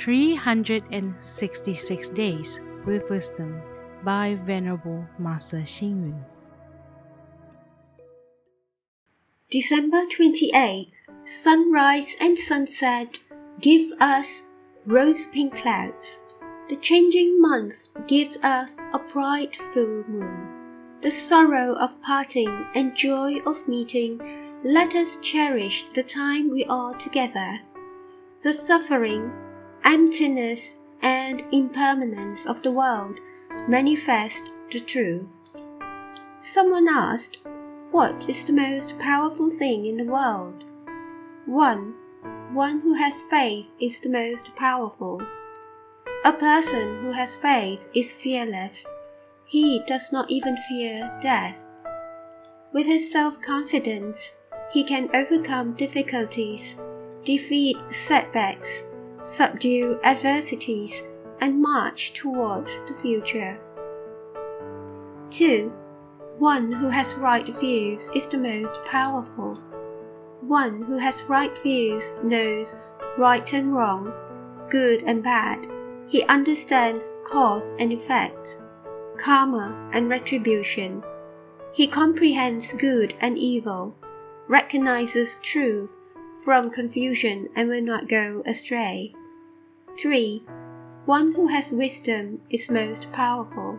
366 0.00 2.08
Days 2.08 2.60
with 2.86 3.08
Wisdom 3.10 3.60
by 4.02 4.38
Venerable 4.46 5.04
Master 5.18 5.58
Xing 5.58 6.00
Yun. 6.00 6.24
December 9.50 10.06
28th, 10.06 11.02
sunrise 11.24 12.16
and 12.18 12.38
sunset 12.38 13.20
give 13.60 13.92
us 14.00 14.48
rose 14.86 15.26
pink 15.26 15.54
clouds. 15.54 16.22
The 16.70 16.76
changing 16.76 17.38
month 17.38 17.90
gives 18.06 18.38
us 18.42 18.80
a 18.94 18.98
bright 18.98 19.54
full 19.54 20.04
moon. 20.08 20.48
The 21.02 21.10
sorrow 21.10 21.74
of 21.74 22.00
parting 22.00 22.66
and 22.74 22.96
joy 22.96 23.40
of 23.44 23.68
meeting, 23.68 24.18
let 24.64 24.94
us 24.94 25.18
cherish 25.20 25.84
the 25.90 26.04
time 26.04 26.48
we 26.48 26.64
are 26.64 26.94
together. 26.94 27.60
The 28.42 28.54
suffering, 28.54 29.30
emptiness, 29.84 30.78
and 31.02 31.42
impermanence 31.52 32.46
of 32.46 32.62
the 32.62 32.72
world 32.72 33.18
manifest 33.68 34.52
the 34.70 34.80
truth. 34.80 35.40
Someone 36.38 36.88
asked, 36.88 37.42
What 37.90 38.28
is 38.28 38.44
the 38.44 38.52
most 38.52 38.98
powerful 38.98 39.50
thing 39.50 39.86
in 39.86 39.96
the 39.96 40.10
world? 40.10 40.64
One, 41.46 41.94
one 42.52 42.80
who 42.80 42.94
has 42.94 43.22
faith 43.22 43.74
is 43.80 44.00
the 44.00 44.10
most 44.10 44.54
powerful. 44.56 45.22
A 46.24 46.32
person 46.32 47.00
who 47.00 47.12
has 47.12 47.34
faith 47.34 47.88
is 47.94 48.12
fearless. 48.12 48.86
He 49.46 49.82
does 49.86 50.12
not 50.12 50.30
even 50.30 50.56
fear 50.68 51.18
death. 51.20 51.68
With 52.72 52.86
his 52.86 53.10
self 53.10 53.40
confidence, 53.40 54.32
he 54.72 54.84
can 54.84 55.10
overcome 55.14 55.74
difficulties, 55.74 56.76
defeat 57.24 57.76
setbacks, 57.88 58.84
subdue 59.22 59.98
adversities, 60.02 61.04
and 61.40 61.60
march 61.60 62.12
towards 62.12 62.82
the 62.82 62.94
future. 62.94 63.60
2. 65.30 65.72
One 66.38 66.72
who 66.72 66.88
has 66.88 67.18
right 67.18 67.46
views 67.46 68.10
is 68.14 68.26
the 68.28 68.38
most 68.38 68.82
powerful. 68.84 69.56
One 70.40 70.82
who 70.82 70.98
has 70.98 71.24
right 71.28 71.56
views 71.58 72.12
knows 72.22 72.76
right 73.18 73.52
and 73.52 73.72
wrong, 73.74 74.12
good 74.70 75.02
and 75.02 75.22
bad. 75.22 75.66
He 76.08 76.24
understands 76.24 77.20
cause 77.24 77.74
and 77.78 77.92
effect, 77.92 78.58
karma 79.18 79.90
and 79.92 80.08
retribution. 80.08 81.02
He 81.72 81.86
comprehends 81.86 82.72
good 82.72 83.14
and 83.20 83.38
evil, 83.38 83.96
recognizes 84.48 85.38
truth 85.42 85.98
from 86.44 86.70
confusion 86.70 87.48
and 87.56 87.68
will 87.68 87.82
not 87.82 88.08
go 88.08 88.42
astray. 88.46 89.12
3. 89.98 90.42
One 91.04 91.32
who 91.32 91.48
has 91.48 91.72
wisdom 91.72 92.40
is 92.50 92.70
most 92.70 93.12
powerful. 93.12 93.78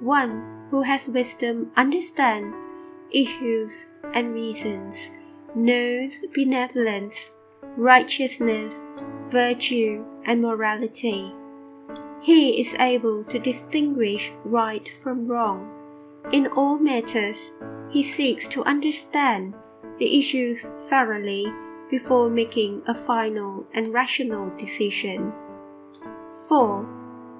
One 0.00 0.66
who 0.70 0.82
has 0.82 1.08
wisdom 1.08 1.70
understands 1.76 2.68
issues 3.12 3.88
and 4.14 4.32
reasons, 4.32 5.10
knows 5.54 6.24
benevolence, 6.34 7.32
righteousness, 7.76 8.84
virtue, 9.32 10.04
and 10.24 10.40
morality. 10.40 11.32
He 12.22 12.60
is 12.60 12.74
able 12.74 13.24
to 13.24 13.38
distinguish 13.38 14.32
right 14.44 14.86
from 14.88 15.26
wrong. 15.26 15.70
In 16.32 16.46
all 16.48 16.78
matters, 16.78 17.52
he 17.90 18.02
seeks 18.02 18.46
to 18.48 18.64
understand 18.64 19.54
the 20.00 20.18
issues 20.18 20.64
thoroughly 20.88 21.46
before 21.90 22.30
making 22.30 22.82
a 22.86 22.94
final 22.94 23.66
and 23.74 23.92
rational 23.92 24.50
decision. 24.56 25.32
4. 26.48 26.84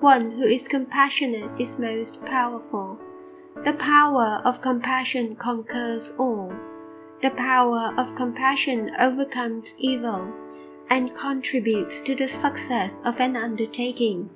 One 0.00 0.30
who 0.30 0.44
is 0.44 0.68
compassionate 0.68 1.50
is 1.60 1.78
most 1.78 2.24
powerful. 2.24 2.98
The 3.64 3.74
power 3.74 4.40
of 4.44 4.62
compassion 4.62 5.36
conquers 5.36 6.14
all. 6.18 6.54
The 7.22 7.30
power 7.30 7.92
of 7.98 8.14
compassion 8.14 8.90
overcomes 9.00 9.74
evil 9.78 10.32
and 10.90 11.14
contributes 11.14 12.00
to 12.02 12.14
the 12.14 12.28
success 12.28 13.00
of 13.04 13.18
an 13.18 13.36
undertaking. 13.36 14.30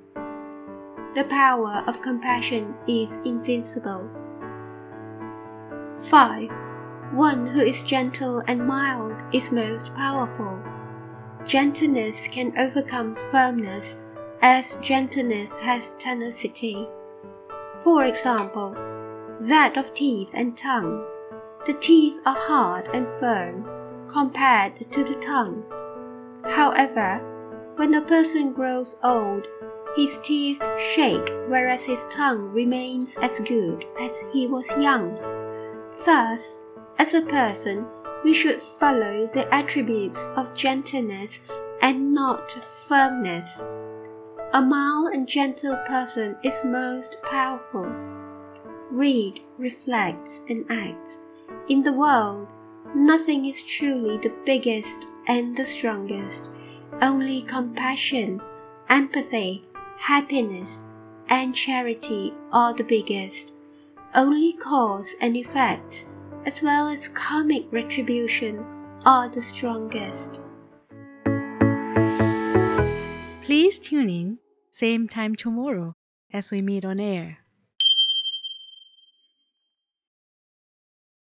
The 1.15 1.25
power 1.29 1.83
of 1.87 2.01
compassion 2.01 2.73
is 2.87 3.19
invincible. 3.23 4.09
5. 5.95 6.68
One 7.11 7.47
who 7.47 7.61
is 7.61 7.81
gentle 7.81 8.43
and 8.47 8.67
mild 8.67 9.23
is 9.33 9.51
most 9.51 9.95
powerful. 9.95 10.61
Gentleness 11.43 12.27
can 12.27 12.55
overcome 12.55 13.15
firmness 13.15 13.97
as 14.41 14.75
gentleness 14.75 15.59
has 15.59 15.95
tenacity. 15.97 16.87
For 17.83 18.05
example, 18.05 18.73
that 19.49 19.75
of 19.75 19.93
teeth 19.93 20.33
and 20.35 20.55
tongue. 20.55 21.03
The 21.65 21.73
teeth 21.73 22.19
are 22.25 22.37
hard 22.37 22.89
and 22.93 23.07
firm 23.19 23.67
compared 24.07 24.75
to 24.75 25.03
the 25.03 25.15
tongue. 25.15 25.63
However, 26.45 27.25
when 27.75 27.95
a 27.95 28.01
person 28.01 28.53
grows 28.53 28.99
old, 29.03 29.47
his 29.95 30.19
teeth 30.19 30.61
shake 30.77 31.29
whereas 31.47 31.83
his 31.83 32.05
tongue 32.11 32.51
remains 32.51 33.17
as 33.21 33.39
good 33.39 33.85
as 33.99 34.23
he 34.31 34.45
was 34.45 34.71
young. 34.77 35.15
Thus, 36.05 36.59
as 36.99 37.13
a 37.13 37.21
person, 37.21 37.87
we 38.25 38.33
should 38.33 38.59
follow 38.59 39.27
the 39.33 39.47
attributes 39.55 40.29
of 40.35 40.53
gentleness 40.53 41.41
and 41.81 42.13
not 42.13 42.51
firmness. 42.51 43.65
A 44.53 44.61
mild 44.61 45.13
and 45.13 45.25
gentle 45.25 45.77
person 45.87 46.35
is 46.43 46.61
most 46.65 47.15
powerful. 47.23 47.85
Read, 48.91 49.39
reflect, 49.57 50.41
and 50.49 50.65
act. 50.69 51.17
In 51.69 51.83
the 51.83 51.93
world, 51.93 52.53
nothing 52.93 53.45
is 53.45 53.63
truly 53.63 54.17
the 54.17 54.35
biggest 54.45 55.07
and 55.27 55.55
the 55.55 55.65
strongest. 55.65 56.51
Only 57.01 57.43
compassion, 57.43 58.41
empathy, 58.89 59.63
happiness, 59.97 60.83
and 61.29 61.55
charity 61.55 62.33
are 62.51 62.73
the 62.73 62.83
biggest. 62.83 63.55
Only 64.13 64.51
cause 64.53 65.15
and 65.21 65.37
effect 65.37 66.05
as 66.49 66.63
well 66.63 66.87
as 66.87 67.07
karmic 67.09 67.63
retribution, 67.71 68.65
are 69.05 69.29
the 69.29 69.39
strongest. 69.39 70.43
Please 73.43 73.77
tune 73.77 74.09
in, 74.09 74.39
same 74.71 75.07
time 75.07 75.35
tomorrow 75.35 75.93
as 76.33 76.49
we 76.49 76.59
meet 76.59 76.83
on 76.83 76.99
air. 76.99 77.37